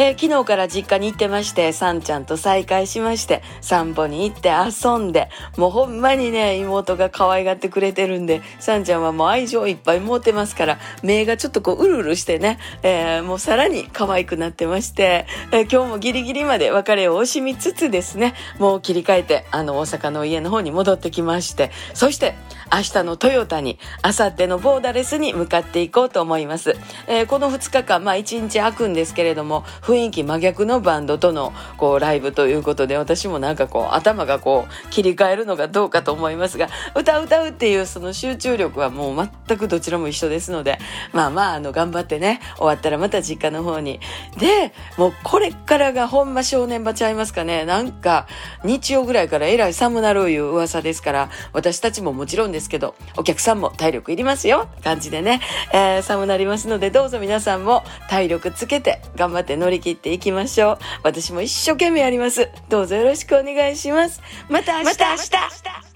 [0.00, 22.36] えー、昨日から実家に行ってまして、さんちゃんと再会しまして、散歩に行って遊んで、もうほんまにね、妹が可愛がってくれてるんで、さんちゃんはもう愛情いっぱい持ってますから、目がちょっとこう、うるうるしてね、えー、もうさらに可愛くなってまして、えー、今日もギリギリまで別れを惜しみつつですね、もう切り替えて、あの、大阪の家の方に戻ってきまして、そして、
[22.72, 26.76] 明日のトヨタに、明後日のボーダレスに向かっていこうと思います。
[27.08, 40.78] えー、この2日間、まあ1日空くんですけれども、雰囲気真逆のバンドとのこうライブということで、私もなんかこう頭がこう切り替えるのがどうかと思いますが、歌う歌うっていうその集中力はもう全くどちらも一緒ですので、
[41.14, 43.98] まあまあ、あの、頑張ってね、終わったらまた実家の方に。
[44.36, 47.64] で、もうこれからがほんま正念場ちゃいますかね。
[47.64, 48.26] なんか、
[48.64, 54.68] 日曜ぐらいからえらい寒なるいう噂ですから、私たちももちろんですけど、お客さんも体力いりますよ。
[54.84, 55.40] 感じでね、
[55.72, 60.78] えー、寒なりますので、どうぞ皆さんも体力つけて頑張って乗り切っていきましょう。
[61.02, 62.48] 私も一生懸命やります。
[62.68, 64.20] どうぞよろしくお願いします。
[64.48, 65.87] また明日、また明日